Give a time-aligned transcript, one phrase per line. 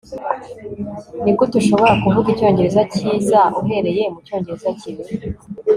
[1.23, 5.03] nigute ushobora kuvuga icyongereza cyiza uhereye mucyongereza kibi